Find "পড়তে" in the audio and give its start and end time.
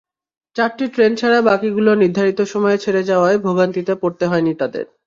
4.01-4.25